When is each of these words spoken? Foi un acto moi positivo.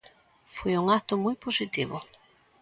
Foi 0.55 0.73
un 0.81 0.85
acto 0.97 1.13
moi 1.23 1.35
positivo. 1.45 1.97